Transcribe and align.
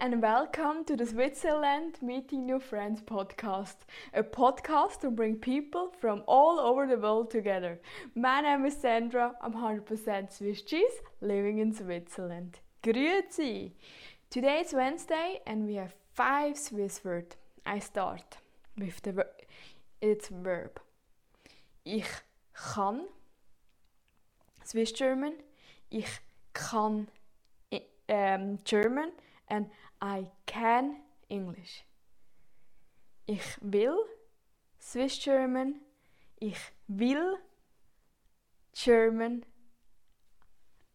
and 0.00 0.22
welcome 0.22 0.84
to 0.84 0.94
the 0.94 1.04
Switzerland 1.04 1.96
Meeting 2.00 2.46
New 2.46 2.60
Friends 2.60 3.00
podcast, 3.00 3.74
a 4.14 4.22
podcast 4.22 5.00
to 5.00 5.10
bring 5.10 5.34
people 5.34 5.92
from 5.98 6.22
all 6.28 6.60
over 6.60 6.86
the 6.86 6.96
world 6.96 7.32
together. 7.32 7.80
My 8.14 8.42
name 8.42 8.64
is 8.64 8.76
Sandra, 8.76 9.32
I'm 9.42 9.54
100% 9.54 10.32
Swiss 10.32 10.62
cheese, 10.62 10.92
living 11.20 11.58
in 11.58 11.72
Switzerland. 11.72 12.60
Grüezi! 12.84 13.72
Today 14.30 14.60
is 14.60 14.72
Wednesday 14.72 15.40
and 15.48 15.66
we 15.66 15.74
have 15.74 15.94
five 16.14 16.56
Swiss 16.56 17.00
words. 17.02 17.34
I 17.64 17.80
start 17.80 18.36
with 18.78 19.02
the 19.02 19.12
ver- 19.12 19.32
its 20.00 20.28
verb. 20.28 20.78
Ich 21.84 22.06
kann 22.54 23.06
Swiss 24.62 24.92
German. 24.92 25.34
Ich 25.90 26.20
kann 26.54 27.08
um, 28.08 28.58
German 28.64 29.10
and 29.48 29.66
I 30.00 30.26
can 30.46 31.02
English. 31.28 31.84
Ich 33.26 33.56
will 33.60 34.04
Swiss 34.78 35.18
German. 35.18 35.80
Ich 36.40 36.72
will 36.88 37.38
German. 38.72 39.44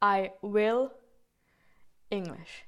I 0.02 0.32
will 0.42 0.92
English. 2.10 2.66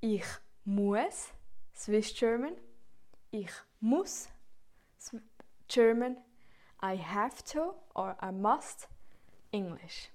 Ich 0.00 0.24
muss 0.64 1.32
Swiss 1.72 2.12
German. 2.12 2.56
Ich 3.32 3.52
muss 3.80 4.28
German. 5.68 6.16
I 6.80 6.96
have 6.96 7.42
to 7.44 7.74
or 7.94 8.16
I 8.20 8.30
must 8.30 8.86
English. 9.52 10.10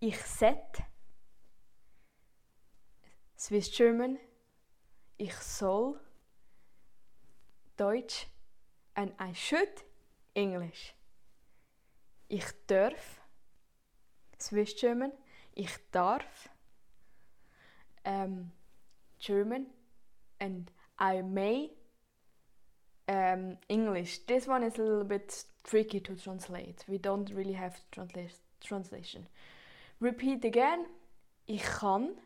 Ich 0.00 0.20
set 0.24 0.82
Swiss 3.38 3.70
German. 3.70 4.18
Ich 5.16 5.34
soll 5.34 5.98
Deutsch 7.76 8.26
and 8.96 9.12
I 9.20 9.32
should 9.32 9.84
English. 10.34 10.92
Ich 12.28 12.44
darf 12.66 13.20
Swiss 14.38 14.74
German. 14.74 15.12
Ich 15.54 15.70
darf 15.92 16.48
um, 18.04 18.50
German 19.20 19.66
and 20.40 20.70
I 20.98 21.22
may 21.22 21.70
um, 23.06 23.56
English. 23.68 24.26
This 24.26 24.48
one 24.48 24.64
is 24.64 24.78
a 24.78 24.82
little 24.82 25.04
bit 25.04 25.44
tricky 25.62 26.00
to 26.00 26.16
translate. 26.16 26.84
We 26.88 26.98
don't 26.98 27.30
really 27.30 27.54
have 27.54 27.80
transla 27.92 28.28
translation. 28.60 29.28
Repeat 30.00 30.44
again. 30.44 30.86
Ich 31.46 31.62
kann. 31.62 32.16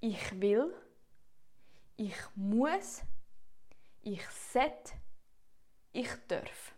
Ich 0.00 0.40
will. 0.40 0.74
Ich 1.96 2.16
muss. 2.34 3.02
Ich 4.02 4.26
set. 4.28 4.94
Ich 5.92 6.10
darf. 6.28 6.74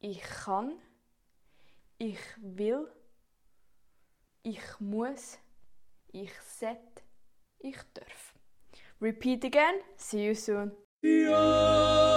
Ich 0.00 0.22
kann. 0.22 0.72
Ich 1.98 2.18
will. 2.38 2.90
Ich 4.42 4.80
muss. 4.80 5.38
Ich 6.12 6.32
set. 6.40 7.02
Ich 7.58 7.78
darf. 7.94 8.34
Repeat 9.00 9.44
again. 9.44 9.80
See 9.96 10.26
you 10.26 10.34
soon. 10.34 10.72
Ja. 11.02 12.13